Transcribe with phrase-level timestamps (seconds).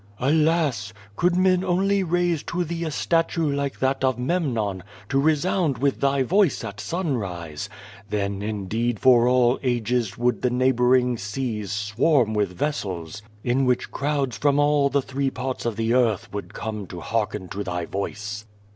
[0.19, 5.77] "Alas, could men only raise to thee a statue like that of Memnon, to resound
[5.77, 7.69] with thy voice at sunrise!
[8.09, 14.39] Then, indeed, for all ages would the neighboring seas swarm with vessels, in which crowds
[14.39, 18.47] from all the three jiarts of the earth would come to hearken to thy voice."